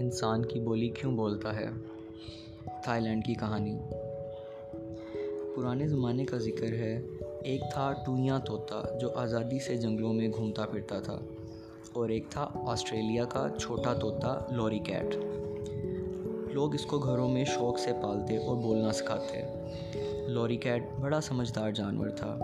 [0.00, 1.66] انسان کی بولی کیوں بولتا ہے؟
[2.84, 3.78] تھائی لینڈ کی کہانی۔
[5.56, 7.02] پرانے زمانے کا ذکر ہے،
[7.42, 11.18] ایک تھا ٹوئیاں طوطا جو آزادی سے جنگلوں میں گھومتا پھرتا تھا،
[11.92, 15.16] اور ایک تھا آسٹریلیا کا چھوٹا طوطا لوری کیٹ۔
[16.54, 19.42] لوگ اس کو گھروں میں شوق سے پالتے اور بولنا سکھاتے۔
[20.28, 22.38] لوری کیٹ بڑا سمجھدار جانور تھا،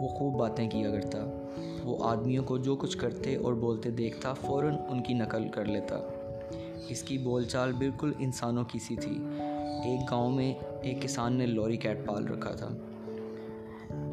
[0.00, 1.48] وہ خوب باتیں کیا کرتا۔
[1.84, 6.19] وہ آدمیوں کو جو کچھ کرتے اور بولتے دیکھتا، فوراً ان کی نقل کر لیتا۔
[6.88, 9.18] اس کی بول چال بالکل انسانوں کی سی تھی۔
[9.84, 12.68] ایک گاؤں میں ایک کسان نے لوری کیٹ پال رکھا تھا۔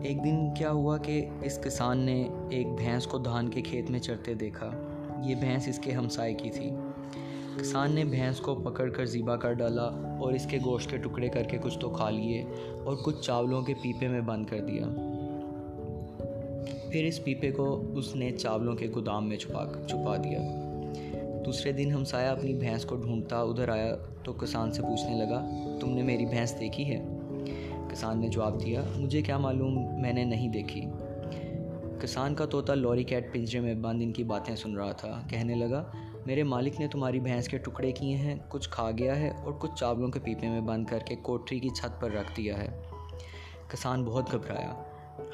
[0.04, 4.00] ایک دن کیا ہوا کہ اس کسان نے ایک بھینس کو دھان کے کھیت میں
[4.00, 4.72] چرتے دیکھا۔
[5.26, 6.70] یہ بھینس اس کے ہمسائے کی تھی۔
[7.62, 11.30] کسان نے بھینس کو پکڑ کر زیبا کر ڈالا اور اس کے گوشت کے ٹکڑے
[11.30, 12.46] کر کے کچھ تو کھا لیے
[12.86, 14.86] اور کچھ چاولوں کے پیپے میں بند کر دیا۔
[16.92, 20.67] پھر اس پیپے کو اس نے چاولوں کے گودام میں چھپا چھپا دیا۔
[21.48, 25.48] دوسرے دن ہم سایہ اپنی بھینس کو ڈھونڈتا ادھر آیا تو کسان سے پوچھنے لگا،
[25.80, 27.06] تم نے میری بھینس دیکھی ہے؟
[27.90, 30.82] کسان نے جواب دیا، مجھے کیا معلوم، میں نے نہیں دیکھی۔
[32.02, 35.56] کسان کا طوطا لوری کیٹ پنجرے میں بند ان کی باتیں سن رہا تھا۔ کہنے
[35.56, 35.84] لگا،
[36.26, 39.72] میرے مالک نے تمہاری بھینس کے ٹکڑے کیے ہیں، کچھ کھا گیا ہے اور کچھ
[39.76, 42.68] چاولوں کے پیپے میں بند کر کے کوٹری کی چھت پر رکھ دیا ہے۔
[43.68, 44.84] کسان بہت گھبرایا۔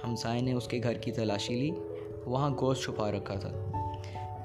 [0.03, 1.71] ہمسائے نے اس کے گھر کی تلاشی لی،
[2.25, 3.49] وہاں گوشت چھپا رکھا تھا۔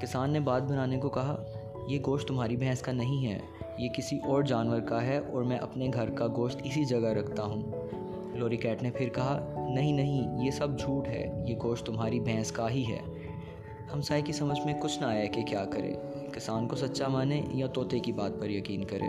[0.01, 1.45] کسان نے بات بنانے کو کہا
[1.89, 3.39] یہ گوشت تمہاری بھینس کا نہیں ہے،
[3.79, 7.45] یہ کسی اور جانور کا ہے اور میں اپنے گھر کا گوشت اسی جگہ رکھتا
[7.45, 7.63] ہوں۔
[8.37, 12.53] لوری کیٹ نے پھر کہا، نہیں نہیں، یہ سب جھوٹ ہے، یہ گوشت تمہاری بھینس
[12.53, 12.99] کا ہی ہے۔
[13.95, 15.95] ہمسائے کی سمجھ میں کچھ نہ آیا کہ کیا کرے۔
[16.33, 19.07] کسان کو سچا مانے یا طوطے کی بات پر یقین کرے۔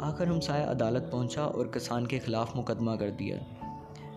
[0.00, 3.36] آخر ہمسایہ عدالت پہنچا اور کسان کے خلاف مقدمہ کر دیا۔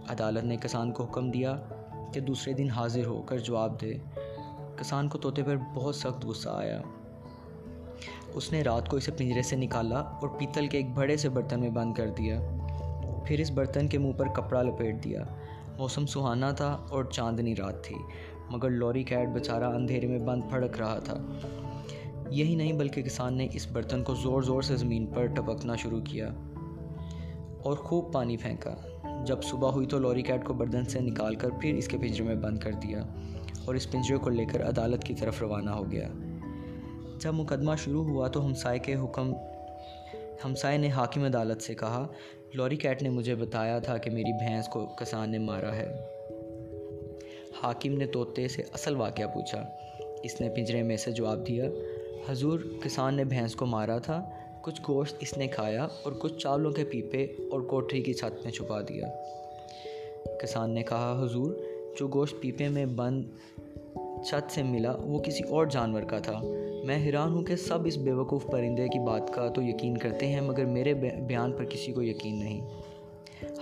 [0.10, 1.56] عدالت نے کسان کو حکم دیا
[2.14, 3.94] کہ دوسرے دن حاضر ہو کر جواب دے۔
[4.76, 6.82] کسان کو طوطے پر بہت سخت غصہ آیا۔
[8.38, 11.59] اس نے رات کو اسے پنجرے سے نکالا اور پیتل کے ایک بڑے سے برتن
[11.59, 12.40] میں بند کر دیا۔
[13.25, 15.24] پھر اس برتن کے منہ پر کپڑا لپیٹ دیا۔
[15.78, 17.96] موسم سہانا تھا اور چاندنی رات تھی،
[18.50, 21.18] مگر لوری کیٹ بیچارہ اندھیرے میں بند پھڑک رہا تھا۔
[22.30, 26.02] یہی نہیں بلکہ کسان نے اس برتن کو زور زور سے زمین پر ٹپکنا شروع
[26.02, 26.30] کیا
[27.64, 28.76] اور خوب پانی پھینکا۔
[29.26, 32.28] جب صبح ہوئی تو لوری کیٹ کو بردن سے نکال کر پھر اس کے پنجرے
[32.28, 33.03] میں بند کر دیا
[33.66, 36.08] اور اس پنجرے کو لے کر عدالت کی طرف روانہ ہو گیا۔
[37.22, 39.33] جب مقدمہ شروع ہوا تو ہمسائے کے حکم،
[40.45, 42.07] ہمسائے نے حاکم عدالت سے کہا،
[42.53, 45.88] لوری کیٹ نے مجھے بتایا تھا کہ میری بھینس کو کسان نے مارا ہے۔
[47.63, 49.69] حاکم نے طوطے سے اصل واقعہ پوچھا۔
[50.23, 51.66] اس نے پنجرے میں سے جواب دیا،
[52.29, 54.29] حضور، کسان نے بھینس کو مارا تھا،
[54.61, 58.51] کچھ گوشت اس نے کھایا اور کچھ چاولوں کے پیپے اور کوٹری کی چھت میں
[58.51, 59.07] چھپا دیا۔
[60.41, 61.53] کسان نے کہا، حضور،
[61.99, 63.23] جو گوشت پیپے میں بند
[64.25, 66.41] چھت سے ملا، وہ کسی اور جانور کا تھا۔
[66.85, 70.41] میں حیران ہوں کہ سب اس بیوقوف پرندے کی بات کا تو یقین کرتے ہیں،
[70.41, 70.94] مگر میرے
[71.28, 72.61] بیان پر کسی کو یقین نہیں۔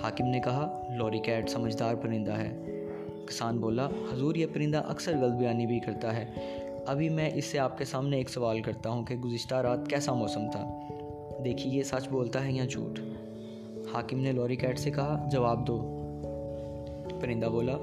[0.01, 2.81] حاکم نے کہا، لوری کیٹ سمجھدار پرندہ ہے۔
[3.25, 6.25] کسان بولا، حضور، یہ پرندہ اکثر غلط بیانی بھی کرتا ہے۔
[6.85, 10.13] ابھی میں اس سے آپ کے سامنے ایک سوال کرتا ہوں کہ گزشتہ رات کیسا
[10.13, 10.79] موسم تھا؟
[11.43, 12.99] دیکھیے، یہ سچ بولتا ہے یا جھوٹ؟
[13.93, 16.01] حاکم نے لوری کیٹ سے کہا، جواب دو۔
[17.21, 17.77] پرندہ بولا،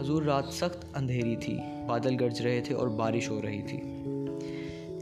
[0.00, 3.80] حضور، رات سخت اندھیری تھی۔ بادل گرج رہے تھے اور بارش ہو رہی تھی۔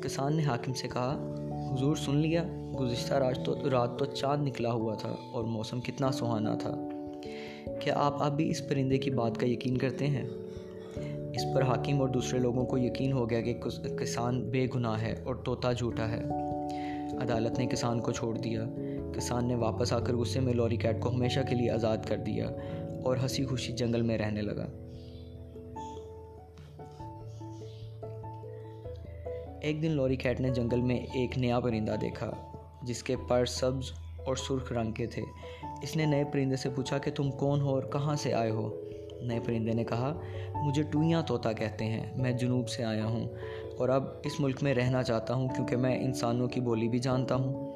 [0.03, 1.35] کسان نے حاکم سے کہا،
[1.73, 2.45] حضور سن لیا،
[2.81, 6.89] گزشتہ رات تو رات تو چاند نکلا ہوا تھا اور موسم کتنا سہانا تھا۔
[7.81, 10.29] کیا آپ اب بھی اس پرندے کی بات کا یقین کرتے ہیں؟
[11.35, 13.55] اس پر حاکم اور دوسرے لوگوں کو یقین ہو گیا کہ
[13.99, 16.23] کسان بے گناہ ہے اور طوطا جھوٹا ہے۔
[17.17, 18.65] عدالت نے کسان کو چھوڑ دیا۔
[19.17, 22.17] کسان نے واپس آ کر غصے میں لوری کیٹ کو ہمیشہ کے لیے آزاد کر
[22.17, 22.51] دیا
[23.05, 24.67] اور ہنسی خوشی جنگل میں رہنے لگا۔
[29.60, 32.31] ایک دن لوری کیٹ نے جنگل میں ایک نیا پرندہ دیکھا،
[32.82, 33.93] جس کے پر سبز
[34.26, 35.22] اور سرخ رنگ کے تھے۔
[35.82, 38.81] اس نے نئے پرندے سے پوچھا کہ تم کون ہو اور کہاں سے آئے ہو؟
[39.22, 40.20] نئے پرندے نے کہا،
[40.62, 43.29] مجھے ٹوئیاں طوطا کہتے ہیں، میں جنوب سے آیا ہوں
[43.79, 47.35] اور اب اس ملک میں رہنا چاہتا ہوں کیونکہ میں انسانوں کی بولی بھی جانتا
[47.35, 47.70] ہوں۔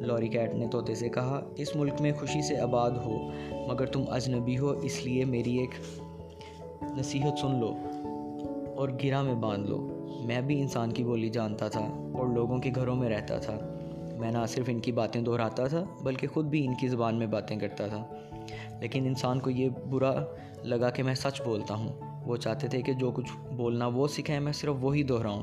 [0.00, 3.12] لوری کیٹ نے طوطے سے کہا، اس ملک میں خوشی سے آباد ہو،
[3.68, 6.00] مگر تم اجنبی ہو، اس لیے میری ایک
[6.98, 7.74] نصیحت سن لو
[8.76, 9.95] اور گرا میں باندھ لو۔
[10.26, 11.80] میں بھی انسان کی بولی جانتا تھا
[12.14, 13.58] اور لوگوں کے گھروں میں رہتا تھا۔
[14.18, 17.26] میں نہ صرف ان کی باتیں دہراتا تھا، بلکہ خود بھی ان کی زبان میں
[17.26, 18.06] باتیں کرتا تھا۔
[18.80, 20.24] لیکن انسان کو یہ برا
[20.62, 21.92] لگا کہ میں سچ بولتا ہوں۔
[22.28, 25.42] وہ چاہتے تھے کہ جو کچھ بولنا وہ سکھائیں میں صرف وہی دہراؤں۔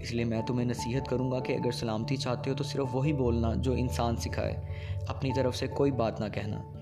[0.00, 3.12] اس لیے میں تمہیں نصیحت کروں گا کہ اگر سلامتی چاہتے ہو تو صرف وہی
[3.12, 4.56] بولنا جو انسان سکھائے۔
[5.08, 6.79] اپنی طرف سے کوئی بات نہ کہنا۔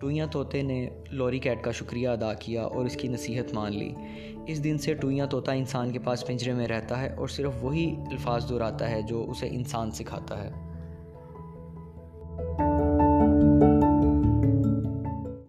[0.00, 3.92] ٹوئیاں طوطے نے لوری کیٹ کا شکریہ ادا کیا اور اس کی نصیحت مان لی۔
[4.46, 7.94] اس دن سے ٹوئیاں طوطا انسان کے پاس پنجرے میں رہتا ہے اور صرف وہی
[8.10, 10.50] الفاظ دہراتا ہے جو اسے انسان سکھاتا ہے۔